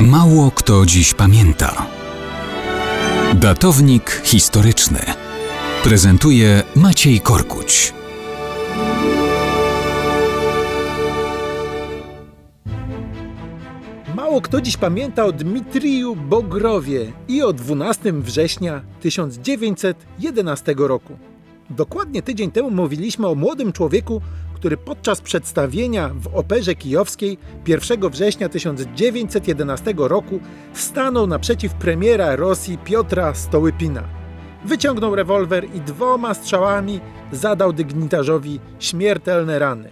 [0.00, 1.86] Mało kto dziś pamięta.
[3.34, 4.98] Datownik historyczny
[5.84, 7.94] prezentuje Maciej Korkuć.
[14.14, 21.18] Mało kto dziś pamięta o Dmitriju Bogrowie i o 12 września 1911 roku.
[21.70, 24.20] Dokładnie tydzień temu mówiliśmy o młodym człowieku,
[24.54, 30.40] który podczas przedstawienia w Operze Kijowskiej 1 września 1911 roku
[30.72, 34.02] stanął naprzeciw premiera Rosji Piotra Stołypina.
[34.64, 37.00] Wyciągnął rewolwer i dwoma strzałami
[37.32, 39.90] zadał dygnitarzowi śmiertelne rany.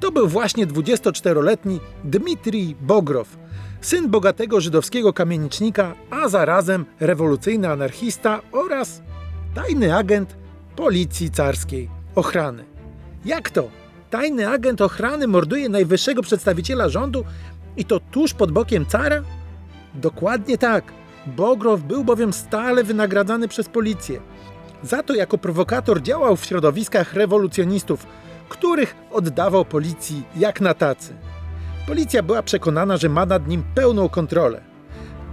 [0.00, 3.36] To był właśnie 24-letni Dmitrij Bogrow,
[3.80, 9.02] syn bogatego żydowskiego kamienicznika, a zarazem rewolucyjny anarchista oraz
[9.54, 10.43] tajny agent
[10.76, 12.64] policji carskiej ochrany.
[13.24, 13.68] Jak to?
[14.10, 17.24] Tajny agent ochrany morduje najwyższego przedstawiciela rządu
[17.76, 19.22] i to tuż pod bokiem cara?
[19.94, 20.92] Dokładnie tak.
[21.26, 24.20] Bogrow był bowiem stale wynagradzany przez policję.
[24.82, 28.06] Za to jako prowokator działał w środowiskach rewolucjonistów,
[28.48, 31.14] których oddawał policji jak na tacy.
[31.86, 34.60] Policja była przekonana, że ma nad nim pełną kontrolę.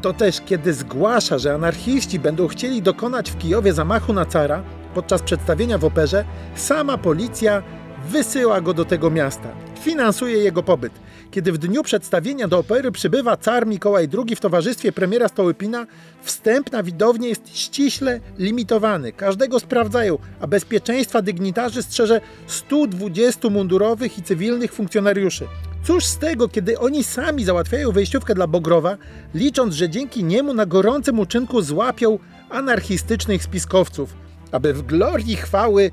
[0.01, 5.21] To też kiedy zgłasza, że anarchiści będą chcieli dokonać w Kijowie zamachu na cara podczas
[5.21, 6.25] przedstawienia w operze,
[6.55, 7.63] sama policja
[8.09, 9.49] wysyła go do tego miasta.
[9.81, 10.93] Finansuje jego pobyt.
[11.31, 15.87] Kiedy w dniu przedstawienia do opery przybywa car Mikołaj II w towarzystwie premiera Stołypina,
[16.21, 19.11] wstęp na widownię jest ściśle limitowany.
[19.11, 25.47] Każdego sprawdzają, a bezpieczeństwa dygnitarzy strzeże 120 mundurowych i cywilnych funkcjonariuszy.
[25.83, 28.97] Cóż z tego, kiedy oni sami załatwiają wejściówkę dla Bogrowa,
[29.33, 32.19] licząc, że dzięki niemu na gorącym uczynku złapią
[32.49, 34.13] anarchistycznych spiskowców,
[34.51, 35.91] aby w glorii chwały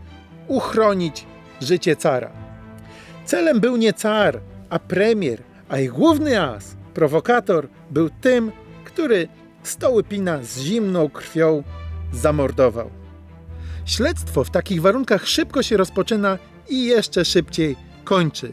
[0.48, 1.26] uchronić
[1.60, 2.30] życie cara.
[3.24, 8.52] Celem był nie car, a premier, a ich główny as, prowokator, był tym,
[8.84, 9.28] który
[9.62, 11.62] Stołypina z zimną krwią
[12.12, 12.90] zamordował.
[13.84, 18.52] Śledztwo w takich warunkach szybko się rozpoczyna i jeszcze szybciej kończy.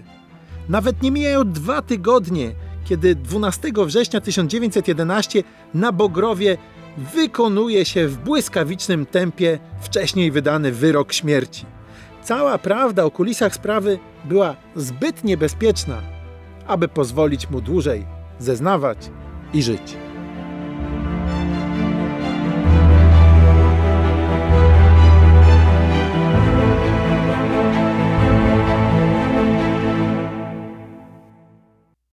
[0.69, 2.51] Nawet nie mijają dwa tygodnie,
[2.85, 6.57] kiedy 12 września 1911 na Bogrowie
[6.97, 11.65] wykonuje się w błyskawicznym tempie wcześniej wydany wyrok śmierci.
[12.23, 16.01] Cała prawda o kulisach sprawy była zbyt niebezpieczna,
[16.67, 18.05] aby pozwolić mu dłużej
[18.39, 18.97] zeznawać
[19.53, 20.04] i żyć.